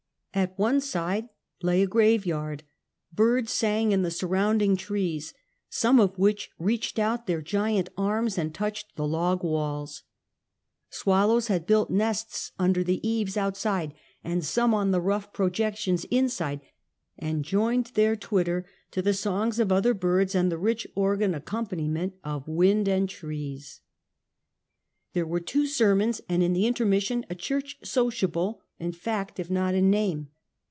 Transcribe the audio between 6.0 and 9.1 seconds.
which reached out their giant arms and touched the